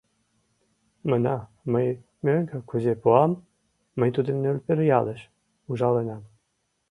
Мына, 1.09 1.37
мый 1.71 1.87
мӧҥгӧ 2.25 2.57
кузе 2.69 2.93
пуам: 3.01 3.31
мый 3.99 4.09
тудым 4.15 4.37
Нӧлпер 4.43 4.79
ялыш 4.99 5.21
ужаленам. 5.69 6.23